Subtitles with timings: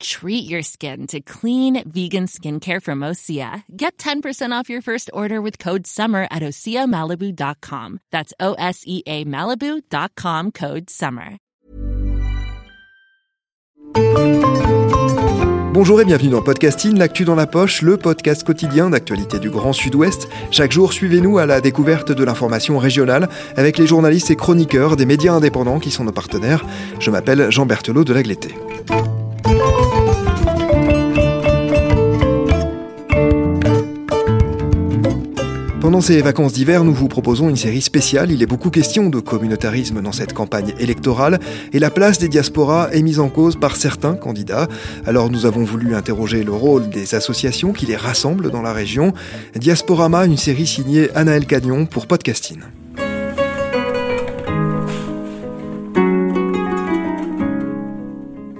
[0.00, 3.62] Treat your skin to clean vegan skincare from Osea.
[3.76, 8.00] Get 10% off your first order with code SUMMER at OseaMalibu.com.
[8.10, 11.38] That's O S E A Malibu.com code SUMMER.
[15.76, 19.74] Bonjour et bienvenue dans Podcasting, l'actu dans la poche, le podcast quotidien d'actualité du Grand
[19.74, 20.26] Sud-Ouest.
[20.50, 25.04] Chaque jour, suivez-nous à la découverte de l'information régionale avec les journalistes et chroniqueurs des
[25.04, 26.64] médias indépendants qui sont nos partenaires.
[26.98, 28.54] Je m'appelle Jean Berthelot de Lagleté.
[35.86, 38.32] Pendant ces vacances d'hiver, nous vous proposons une série spéciale.
[38.32, 41.38] Il est beaucoup question de communautarisme dans cette campagne électorale
[41.72, 44.66] et la place des diasporas est mise en cause par certains candidats.
[45.06, 49.14] Alors nous avons voulu interroger le rôle des associations qui les rassemblent dans la région.
[49.54, 52.58] Diasporama, une série signée Anaël Cagnon pour Podcasting.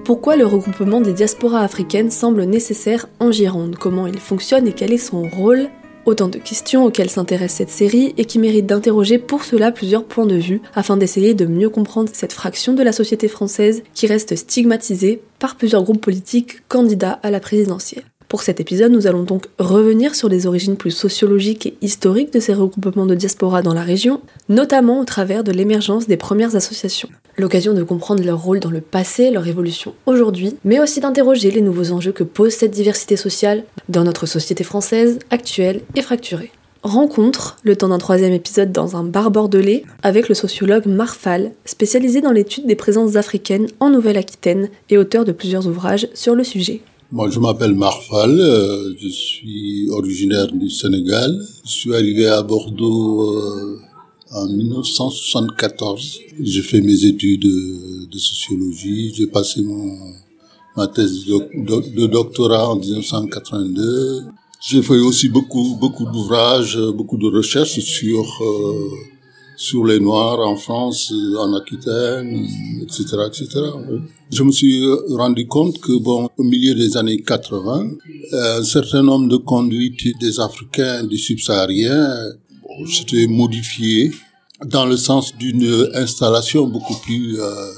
[0.07, 4.93] Pourquoi le regroupement des diasporas africaines semble nécessaire en Gironde Comment il fonctionne et quel
[4.93, 5.69] est son rôle?
[6.05, 10.27] Autant de questions auxquelles s'intéresse cette série et qui méritent d'interroger pour cela plusieurs points
[10.27, 14.37] de vue afin d'essayer de mieux comprendre cette fraction de la société française qui reste
[14.37, 18.05] stigmatisée par plusieurs groupes politiques candidats à la présidentielle.
[18.29, 22.41] Pour cet épisode, nous allons donc revenir sur les origines plus sociologiques et historiques de
[22.41, 27.09] ces regroupements de diaspora dans la région, notamment au travers de l'émergence des premières associations
[27.39, 31.61] l'occasion de comprendre leur rôle dans le passé, leur évolution aujourd'hui, mais aussi d'interroger les
[31.61, 36.51] nouveaux enjeux que pose cette diversité sociale dans notre société française actuelle et fracturée.
[36.83, 42.21] Rencontre, le temps d'un troisième épisode dans un bar bordelais, avec le sociologue Marfal, spécialisé
[42.21, 46.83] dans l'étude des présences africaines en Nouvelle-Aquitaine et auteur de plusieurs ouvrages sur le sujet.
[47.13, 51.41] Moi, je m'appelle Marfal, euh, je suis originaire du Sénégal.
[51.65, 53.79] Je suis arrivé à Bordeaux euh,
[54.33, 56.19] en 1974.
[56.41, 57.47] J'ai fait mes études
[58.11, 59.97] de, sociologie, j'ai passé mon,
[60.77, 64.25] ma thèse de, doctorat en 1982.
[64.61, 68.91] J'ai fait aussi beaucoup, beaucoup d'ouvrages, beaucoup de recherches sur, euh,
[69.57, 72.47] sur les Noirs en France, en Aquitaine,
[72.83, 73.49] etc., etc.
[74.31, 77.91] Je me suis rendu compte que, bon, au milieu des années 80,
[78.33, 82.33] un certain nombre de conduites des Africains, des subsahariens,
[82.87, 84.13] c'était modifié
[84.65, 87.73] dans le sens d'une installation beaucoup plus euh,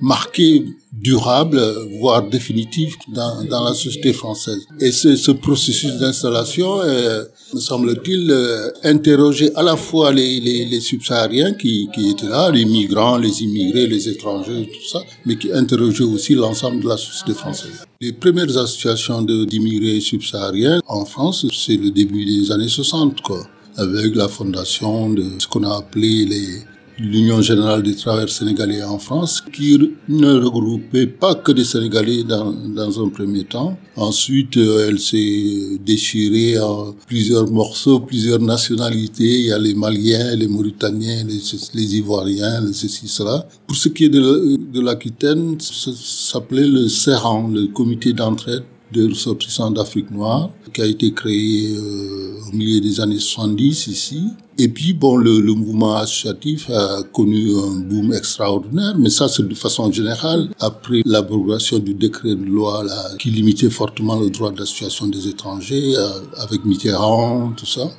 [0.00, 1.60] marquée, durable,
[2.00, 4.66] voire définitive dans, dans la société française.
[4.80, 7.24] Et ce, ce processus d'installation, euh,
[7.54, 12.50] me semble-t-il, euh, interrogeait à la fois les, les, les subsahariens qui, qui étaient là,
[12.50, 16.96] les migrants, les immigrés, les étrangers, tout ça, mais qui interrogeait aussi l'ensemble de la
[16.96, 17.84] société française.
[18.00, 23.46] Les premières associations d'immigrés subsahariens en France, c'est le début des années 60, quoi
[23.76, 26.62] avec la fondation de ce qu'on a appelé les
[26.98, 32.52] l'Union générale des travailleurs sénégalais en France, qui ne regroupait pas que des Sénégalais dans,
[32.52, 33.76] dans un premier temps.
[33.96, 39.40] Ensuite, euh, elle s'est déchirée en plusieurs morceaux, plusieurs nationalités.
[39.40, 41.40] Il y a les Maliens, les Mauritaniens, les,
[41.74, 43.46] les Ivoiriens, les ceci, cela.
[43.66, 48.62] Pour ce qui est de l'Aquitaine, ça s'appelait le CERAN, le comité d'entraide
[48.92, 54.22] de ressortissants d'Afrique noire, qui a été créé euh, au milieu des années 70 ici.
[54.58, 59.46] Et puis, bon, le, le, mouvement associatif a connu un boom extraordinaire, mais ça, c'est
[59.46, 64.52] de façon générale, après l'abrogation du décret de loi là, qui limitait fortement le droit
[64.52, 66.08] d'association des étrangers, euh,
[66.38, 67.90] avec Mitterrand, tout ça,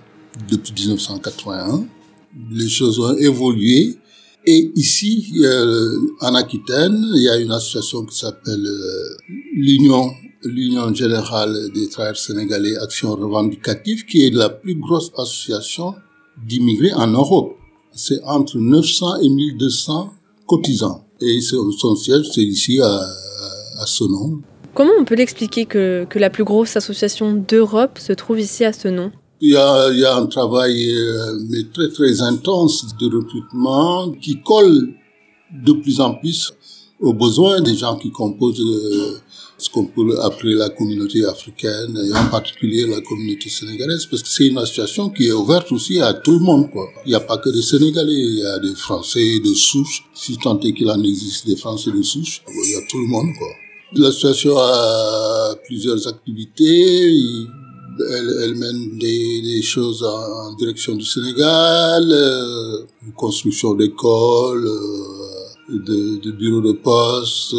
[0.50, 1.86] depuis 1981.
[2.52, 3.98] Les choses ont évolué.
[4.46, 10.09] Et ici, euh, en Aquitaine, il y a une association qui s'appelle euh, l'Union
[10.47, 15.96] l'Union générale des travailleurs sénégalais Action revendicative, qui est la plus grosse association
[16.47, 17.56] d'immigrés en Europe.
[17.94, 20.13] C'est entre 900 et 1200
[20.46, 21.06] cotisants.
[21.22, 23.01] Et son siège, c'est ici à,
[23.80, 24.42] à Senon.
[24.74, 28.71] Comment on peut l'expliquer que, que la plus grosse association d'Europe se trouve ici à
[29.39, 34.12] il y, a, il y a un travail euh, mais très très intense de recrutement
[34.13, 34.94] qui colle
[35.63, 36.54] de plus en plus
[36.99, 39.19] aux besoins des gens qui composent euh,
[39.57, 44.29] ce qu'on peut appeler la communauté africaine et en particulier la communauté sénégalaise parce que
[44.29, 46.88] c'est une association qui est ouverte aussi à tout le monde quoi.
[47.05, 50.38] Il n'y a pas que des Sénégalais, il y a des Français de souche, si
[50.38, 53.29] tant est qu'il en existe des Français de souche, il y a tout le monde
[53.38, 53.47] quoi.
[53.94, 57.09] L'association a plusieurs activités,
[57.99, 62.83] elle, elle mène des, des, choses en, direction du Sénégal, euh,
[63.15, 65.06] construction d'écoles, euh,
[65.69, 67.54] de, de bureaux de poste,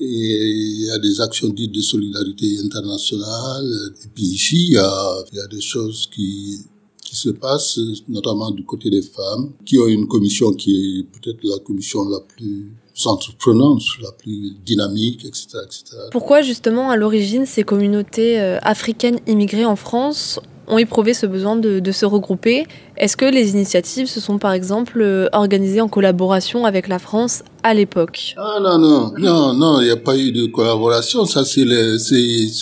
[0.00, 3.92] et il y a des actions dites de solidarité internationale.
[4.04, 6.60] Et puis ici, il y a, il y a des choses qui
[7.04, 7.78] qui se passent,
[8.08, 12.20] notamment du côté des femmes, qui ont une commission qui est peut-être la commission la
[12.20, 12.72] plus
[13.04, 15.96] entreprenante, la plus dynamique, etc., etc.
[16.10, 21.56] Pourquoi justement à l'origine ces communautés euh, africaines immigrées en France ont éprouvé ce besoin
[21.56, 22.66] de, de se regrouper.
[22.96, 27.42] Est-ce que les initiatives se sont par exemple euh, organisées en collaboration avec la France
[27.62, 28.34] à l'époque?
[28.36, 31.26] Ah non, non, non, non, il n'y a pas eu de collaboration.
[31.26, 31.62] Ça, c'est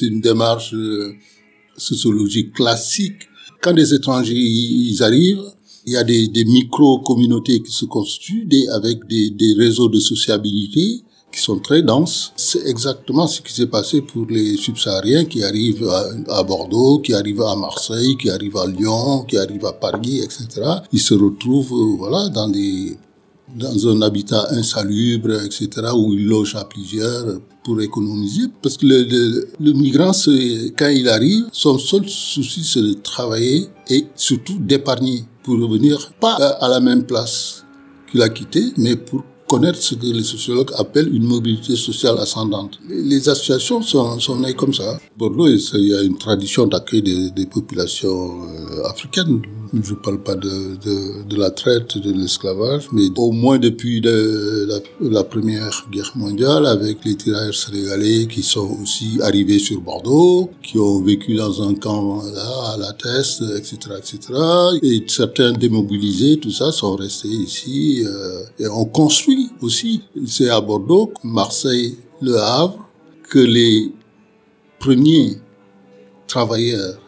[0.02, 1.12] une démarche euh,
[1.76, 3.28] sociologique classique.
[3.60, 5.44] Quand des étrangers ils arrivent,
[5.86, 9.98] il y a des, des micro-communautés qui se constituent des, avec des, des réseaux de
[9.98, 11.02] sociabilité
[11.32, 12.32] qui sont très denses.
[12.36, 15.88] C'est exactement ce qui s'est passé pour les subsahariens qui arrivent
[16.28, 20.46] à, Bordeaux, qui arrivent à Marseille, qui arrivent à Lyon, qui arrivent à Paris, etc.
[20.92, 22.96] Ils se retrouvent, euh, voilà, dans des,
[23.56, 28.42] dans un habitat insalubre, etc., où ils logent à plusieurs pour économiser.
[28.60, 30.12] Parce que le, le, le migrant,
[30.78, 36.34] quand il arrive, son seul souci, c'est de travailler et surtout d'épargner pour revenir pas
[36.34, 37.64] à la même place
[38.10, 42.78] qu'il a quitté, mais pour connaître ce que les sociologues appellent une mobilité sociale ascendante.
[42.88, 44.98] Les associations sont, sont nées comme ça.
[45.18, 49.42] Bordeaux, il y a une tradition d'accueil des, des, populations euh, africaines.
[49.74, 54.68] Je parle pas de, de, de, la traite, de l'esclavage, mais au moins depuis de,
[55.00, 60.78] la, Première Guerre mondiale, avec les tirailleurs sénégalais qui sont aussi arrivés sur Bordeaux, qui
[60.78, 64.18] ont vécu dans un camp là, à la Teste, etc., etc.
[64.82, 70.02] Et certains démobilisés, tout ça, sont restés ici euh, et ont construit aussi.
[70.26, 72.90] C'est à Bordeaux, Marseille, Le Havre,
[73.30, 73.90] que les
[74.78, 75.38] premiers
[76.26, 77.01] travailleurs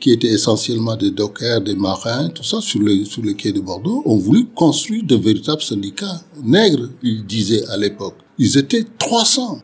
[0.00, 3.60] qui étaient essentiellement des dockers, des marins, tout ça, sur les, sur les quais de
[3.60, 8.14] Bordeaux, ont voulu construire de véritables syndicats nègres, ils disaient à l'époque.
[8.38, 9.60] Ils étaient 300.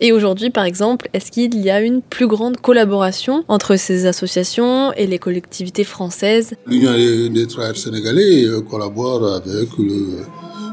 [0.00, 4.92] Et aujourd'hui, par exemple, est-ce qu'il y a une plus grande collaboration entre ces associations
[4.92, 6.54] et les collectivités françaises?
[6.66, 6.92] L'Union
[7.32, 10.18] des travailleurs sénégalais collabore avec le,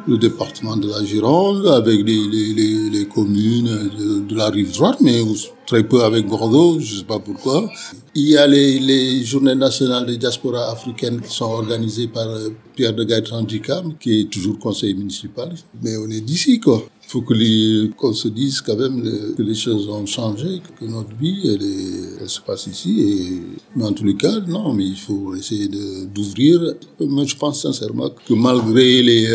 [0.08, 3.90] le département de la Gironde, avec les, les, les, communes
[4.28, 5.22] de, la rive droite, mais
[5.66, 7.70] très peu avec Bordeaux, je ne sais pas pourquoi.
[8.16, 12.50] Il y a les, les journées nationales de diaspora africaine qui sont organisées par euh,
[12.76, 15.54] Pierre de Gaëtan qui est toujours conseiller municipal.
[15.82, 16.84] Mais on est d'ici, quoi.
[17.14, 19.04] Faut qu'on se dise quand même
[19.38, 23.40] que les choses ont changé, que notre vie, elle, se passe ici.
[23.76, 26.74] Mais en tous les cas, non, mais il faut essayer d'ouvrir.
[27.00, 29.28] Mais je pense sincèrement que malgré les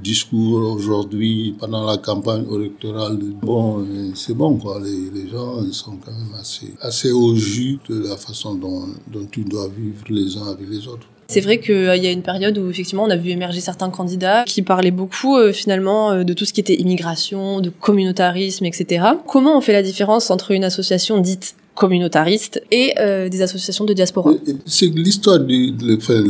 [0.00, 3.84] discours aujourd'hui, pendant la campagne électorale, bon,
[4.14, 4.80] c'est bon, quoi.
[4.80, 9.26] Les, gens ils sont quand même assez, assez au jus de la façon dont, dont
[9.28, 11.08] tu dois vivre les uns avec les autres.
[11.32, 13.88] C'est vrai qu'il euh, y a une période où effectivement on a vu émerger certains
[13.88, 18.66] candidats qui parlaient beaucoup euh, finalement euh, de tout ce qui était immigration, de communautarisme,
[18.66, 19.06] etc.
[19.26, 22.92] Comment on fait la différence entre une association dite communautariste et
[23.30, 24.32] des associations de diaspora?
[24.66, 25.72] C'est l'histoire du,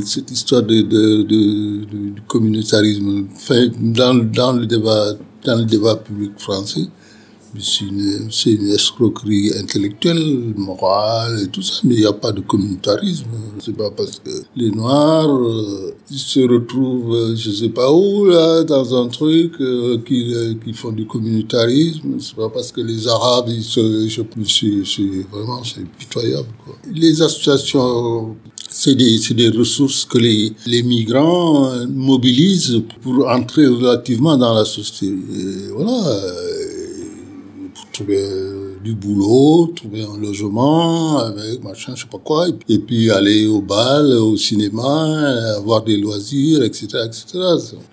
[0.06, 0.82] cette histoire de,
[1.22, 3.26] du communautarisme.
[3.80, 5.14] Dans, dans le débat,
[5.44, 6.82] dans le débat public français,
[7.60, 13.26] c'est une, escroquerie intellectuelle, morale et tout ça, mais il n'y a pas de communautarisme.
[13.60, 18.64] C'est pas parce que les Noirs euh, se retrouvent, euh, je sais pas où, là,
[18.64, 22.18] dans un truc, euh, qu'ils euh, qui font du communautarisme.
[22.18, 26.74] C'est pas parce que les Arabes, ils se, je, c'est vraiment, c'est pitoyable, quoi.
[26.92, 28.36] Les associations
[28.74, 35.08] c'est des, des ressources que les, les migrants mobilisent pour entrer relativement dans la société.
[35.12, 35.92] Et voilà
[37.92, 38.24] trouver
[38.82, 43.60] du boulot, trouver un logement avec machin, je sais pas quoi, et puis aller au
[43.60, 47.38] bal, au cinéma, avoir des loisirs, etc., etc.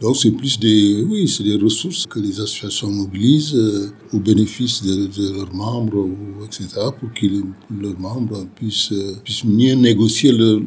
[0.01, 4.81] Donc c'est plus des, oui, c'est des ressources que les associations mobilisent euh, au bénéfice
[4.83, 6.07] de, de, leurs membres,
[6.45, 6.67] etc.,
[6.99, 7.27] pour que
[7.79, 10.59] leurs membres puissent, euh, puissent mieux négocier leur,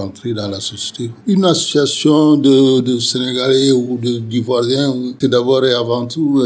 [0.00, 1.10] entrée dans la société.
[1.26, 6.42] Une association de, de Sénégalais ou d'Ivoiriens, c'est d'abord et avant tout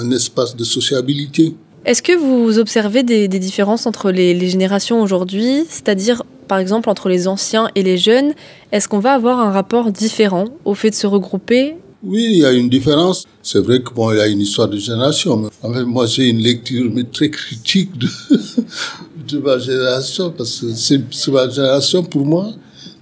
[0.00, 1.54] un espace de sociabilité.
[1.86, 7.28] Est-ce que vous observez des, différences entre les, générations aujourd'hui, c'est-à-dire par exemple entre les
[7.28, 8.32] anciens et les jeunes?
[8.72, 11.76] Est-ce qu'on va avoir un rapport différent au fait de se regrouper?
[12.02, 13.24] Oui, il y a une différence.
[13.40, 15.48] C'est vrai que bon, il y a une histoire de génération.
[15.62, 17.92] En fait, moi, j'ai une lecture très critique
[19.28, 22.52] de, ma génération parce que c'est ma génération pour moi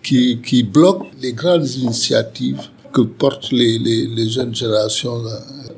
[0.02, 5.20] qui bloque les grandes initiatives que portent les, les, les jeunes générations,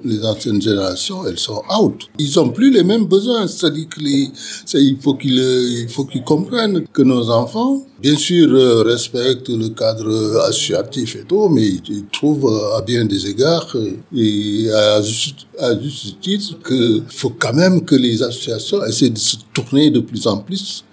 [0.05, 2.09] les anciennes générations, elles sont out.
[2.19, 3.47] Ils ont plus les mêmes besoins.
[3.47, 4.31] C'est-à-dire que les,
[4.75, 5.39] il faut qu'ils,
[5.83, 11.25] il faut qu'ils comprennent que nos enfants, bien sûr, euh, respectent le cadre associatif et
[11.25, 16.21] tout, mais ils trouvent euh, à bien des égards euh, et à juste, à juste
[16.21, 20.39] titre que faut quand même que les associations essaient de se tourner de plus en
[20.39, 20.85] plus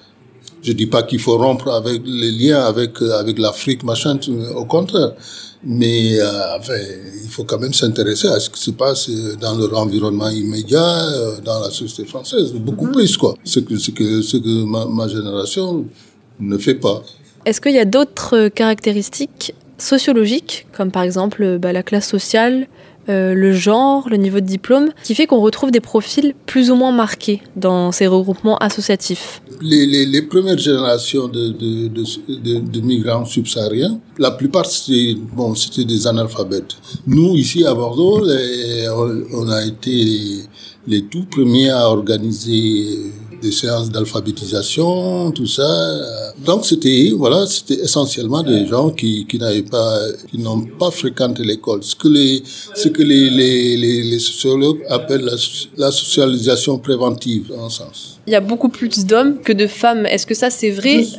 [0.63, 4.17] je dis pas qu'il faut rompre avec les liens avec avec l'Afrique, machin.
[4.55, 5.11] Au contraire,
[5.63, 6.73] mais euh, enfin,
[7.23, 11.41] il faut quand même s'intéresser à ce qui se passe dans leur environnement immédiat, euh,
[11.43, 12.93] dans la société française, beaucoup mhm.
[12.93, 13.35] plus quoi.
[13.43, 15.85] Ce que ce que ce que ma, ma génération
[16.39, 17.03] ne fait pas.
[17.45, 22.67] Est-ce qu'il y a d'autres caractéristiques sociologiques, comme par exemple bah, la classe sociale,
[23.09, 26.75] euh, le genre, le niveau de diplôme, qui fait qu'on retrouve des profils plus ou
[26.75, 32.81] moins marqués dans ces regroupements associatifs Les, les, les premières générations de, de, de, de
[32.81, 36.75] migrants subsahariens, la plupart c'était bon, des analphabètes.
[37.07, 38.21] Nous ici à Bordeaux,
[39.33, 40.43] on a été
[40.87, 42.87] les tout premiers à organiser
[43.43, 45.69] des séances d'alphabétisation, tout ça.
[46.45, 51.43] Donc c'était voilà, c'était essentiellement des gens qui, qui n'avaient pas, qui n'ont pas fréquenté
[51.43, 51.83] l'école.
[51.83, 52.41] Ce que les,
[52.73, 55.37] ce que les, les, les, sociologues appellent la,
[55.77, 58.19] la, socialisation préventive, en sens.
[58.27, 60.05] Il y a beaucoup plus d'hommes que de femmes.
[60.05, 61.03] Est-ce que ça c'est vrai?
[61.03, 61.17] Je,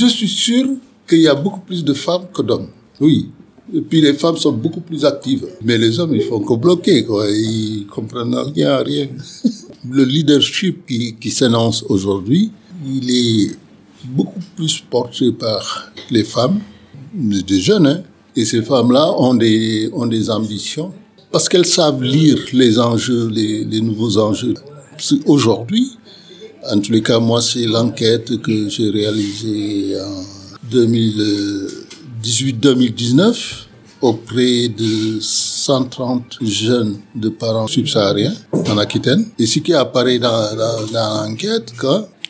[0.00, 0.66] je suis sûr
[1.08, 2.68] qu'il y a beaucoup plus de femmes que d'hommes.
[3.00, 3.30] Oui,
[3.74, 5.46] et puis les femmes sont beaucoup plus actives.
[5.62, 7.26] Mais les hommes, ils font que bloquer, quoi.
[7.30, 9.08] Ils comprennent rien, rien.
[9.90, 12.52] Le leadership qui, qui s'annonce aujourd'hui,
[12.86, 13.56] il est
[14.04, 16.60] beaucoup plus porté par les femmes,
[17.14, 18.02] des jeunes, hein.
[18.34, 20.90] Et ces femmes-là ont des, ont des ambitions
[21.30, 24.54] parce qu'elles savent lire les enjeux, les, les nouveaux enjeux.
[25.26, 25.98] Aujourd'hui,
[26.70, 30.22] en tous les cas, moi, c'est l'enquête que j'ai réalisée en
[30.70, 33.61] 2018-2019
[34.02, 39.28] auprès de 130 jeunes de parents subsahariens en Aquitaine.
[39.38, 40.56] Et ce qui apparaît dans,
[40.92, 41.72] l'enquête,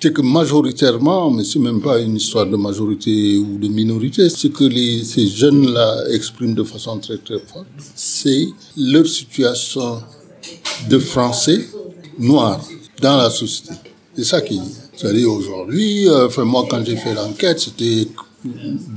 [0.01, 4.49] c'est que majoritairement, mais c'est même pas une histoire de majorité ou de minorité, ce
[4.49, 4.69] que
[5.05, 10.03] ces jeunes-là expriment de façon très très forte, c'est leur situation
[10.91, 11.69] de français
[12.19, 12.61] noirs
[13.01, 13.75] dans la société.
[14.15, 14.61] C'est ça qui,
[14.95, 18.09] c'est-à-dire aujourd'hui, euh, moi quand j'ai fait l'enquête, c'était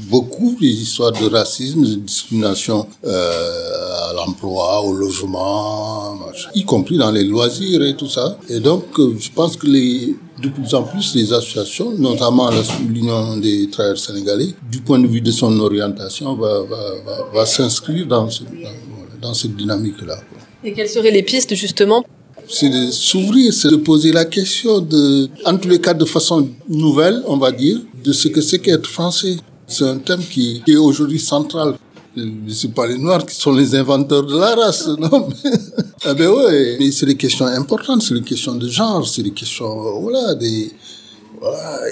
[0.09, 6.19] beaucoup des histoires de racisme, de discrimination euh, à l'emploi, au logement,
[6.53, 8.37] y compris dans les loisirs et tout ça.
[8.49, 12.49] Et donc, euh, je pense que les, de plus en plus les associations, notamment
[12.87, 16.79] l'Union des travailleurs sénégalais, du point de vue de son orientation, va, va,
[17.33, 18.43] va, s'inscrire dans, ce,
[19.21, 20.17] dans cette dynamique-là.
[20.63, 22.03] Et quelles seraient les pistes justement
[22.47, 26.47] c'est de s'ouvrir, c'est de poser la question de, en tous les cas de façon
[26.67, 29.37] nouvelle, on va dire, de ce que c'est qu'être français.
[29.67, 31.75] C'est un thème qui, est aujourd'hui central.
[32.47, 35.27] C'est pas les Noirs qui sont les inventeurs de la race, non
[36.07, 39.31] Eh ben ouais, mais c'est des questions importantes, c'est des questions de genre, c'est des
[39.31, 40.71] questions, voilà, des,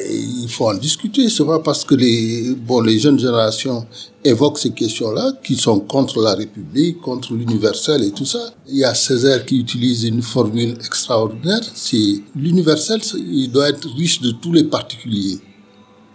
[0.10, 1.30] il faut en discuter.
[1.30, 3.86] C'est pas parce que les, bon, les jeunes générations
[4.24, 8.54] évoquent ces questions-là qui sont contre la République, contre l'universel et tout ça.
[8.68, 11.62] Il y a Césaire qui utilise une formule extraordinaire.
[11.74, 15.40] C'est l'universel, il doit être riche de tous les particuliers.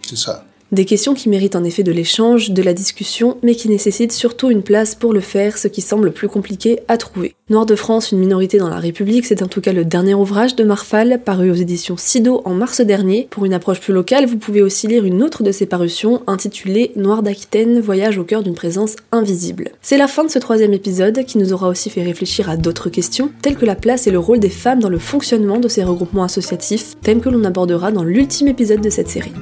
[0.01, 0.43] C'est ça.
[0.71, 4.51] Des questions qui méritent en effet de l'échange, de la discussion, mais qui nécessitent surtout
[4.51, 7.33] une place pour le faire, ce qui semble plus compliqué à trouver.
[7.49, 10.55] Noir de France, une minorité dans la République, c'est en tout cas le dernier ouvrage
[10.55, 13.27] de Marfal, paru aux éditions Sido en mars dernier.
[13.31, 16.91] Pour une approche plus locale, vous pouvez aussi lire une autre de ses parutions, intitulée
[16.95, 19.71] Noir d'Aquitaine, voyage au cœur d'une présence invisible.
[19.81, 22.91] C'est la fin de ce troisième épisode, qui nous aura aussi fait réfléchir à d'autres
[22.91, 25.83] questions, telles que la place et le rôle des femmes dans le fonctionnement de ces
[25.83, 29.33] regroupements associatifs, thème que l'on abordera dans l'ultime épisode de cette série.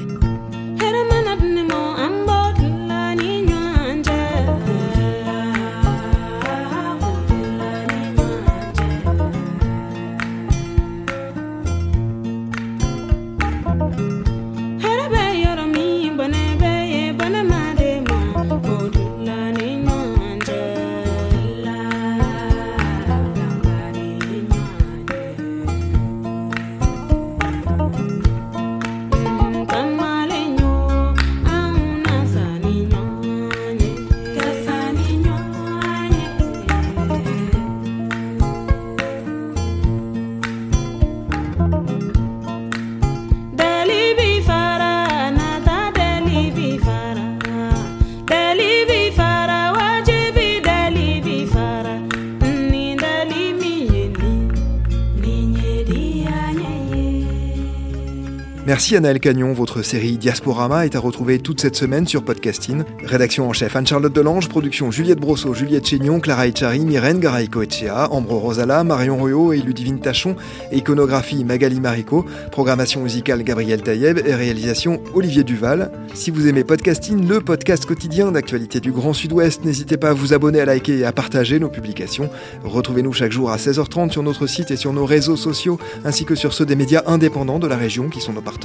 [58.68, 62.84] Merci à Naël Cagnon, votre série Diasporama est à retrouver toute cette semaine sur Podcasting.
[63.02, 68.40] Rédaction en chef Anne-Charlotte Delange, production Juliette Brosseau, Juliette Chénion, Clara Echari, Myrène Garay-Coetchea, Ambro
[68.40, 70.36] Rosala, Marion Ruot et Ludivine Tachon,
[70.74, 75.90] iconographie Magali Marico, programmation musicale Gabriel Taïeb et réalisation Olivier Duval.
[76.14, 80.34] Si vous aimez Podcasting, le podcast quotidien d'actualité du Grand Sud-Ouest, n'hésitez pas à vous
[80.34, 82.30] abonner, à liker et à partager nos publications.
[82.66, 86.36] Retrouvez-nous chaque jour à 16h30 sur notre site et sur nos réseaux sociaux, ainsi que
[86.36, 88.57] sur ceux des médias indépendants de la région qui sont nos partenaires.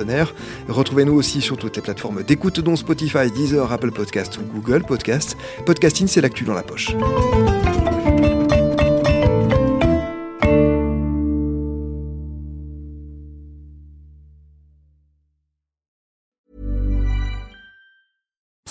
[0.68, 5.36] Retrouvez-nous aussi sur toutes les plateformes d'écoute dont Spotify, Deezer, Apple Podcasts ou Google Podcasts.
[5.66, 6.94] Podcasting, c'est l'actu dans la poche.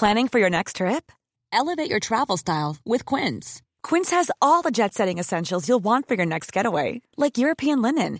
[0.01, 1.11] Planning for your next trip?
[1.53, 3.61] Elevate your travel style with Quince.
[3.83, 7.83] Quince has all the jet setting essentials you'll want for your next getaway, like European
[7.83, 8.19] linen,